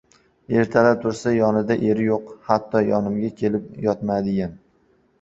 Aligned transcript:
Ertalab 0.61 1.03
tursa, 1.03 1.33
yonida 1.35 1.77
eri 1.91 2.09
yo‘q. 2.09 2.35
«Hatto 2.51 2.85
yonimga 2.91 3.33
kelib 3.45 3.71
yotmadiyam. 3.89 4.61